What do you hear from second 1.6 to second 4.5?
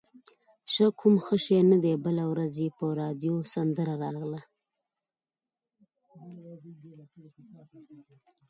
نه دی، بله ورځ یې په راډیو سندره راغله.